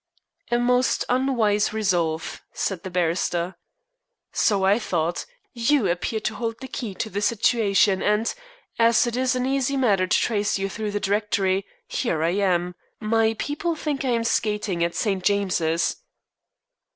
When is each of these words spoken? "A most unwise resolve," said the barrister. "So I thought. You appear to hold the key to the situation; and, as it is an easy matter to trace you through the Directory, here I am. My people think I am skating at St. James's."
"A 0.49 0.57
most 0.57 1.05
unwise 1.09 1.73
resolve," 1.73 2.41
said 2.53 2.81
the 2.81 2.89
barrister. 2.89 3.55
"So 4.31 4.63
I 4.65 4.79
thought. 4.79 5.27
You 5.53 5.87
appear 5.89 6.19
to 6.21 6.33
hold 6.33 6.59
the 6.59 6.67
key 6.67 6.95
to 6.95 7.09
the 7.11 7.21
situation; 7.21 8.01
and, 8.01 8.33
as 8.79 9.05
it 9.05 9.15
is 9.15 9.35
an 9.35 9.45
easy 9.45 9.77
matter 9.77 10.07
to 10.07 10.17
trace 10.17 10.57
you 10.57 10.69
through 10.69 10.89
the 10.89 10.99
Directory, 10.99 11.67
here 11.87 12.23
I 12.23 12.31
am. 12.31 12.73
My 12.99 13.35
people 13.37 13.75
think 13.75 14.03
I 14.03 14.09
am 14.09 14.23
skating 14.23 14.83
at 14.83 14.95
St. 14.95 15.23
James's." 15.23 15.97